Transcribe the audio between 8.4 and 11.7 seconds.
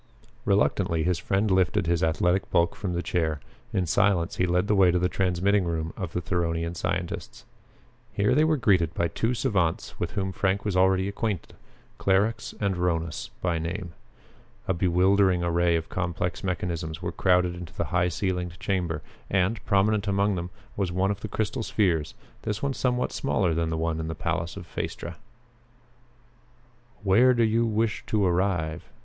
were greeted by two savants with whom Frank was already acquainted,